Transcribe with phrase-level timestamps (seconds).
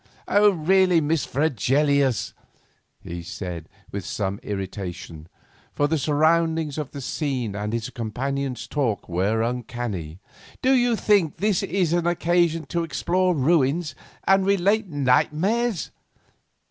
[0.27, 2.33] "Really, Miss Fregelius,"
[3.01, 5.27] he said, with some irritation,
[5.75, 10.19] for the surroundings of the scene and his companion's talk were uncanny,
[10.63, 13.93] "do you think this an occasion to explore ruins
[14.23, 15.91] and relate nightmares?"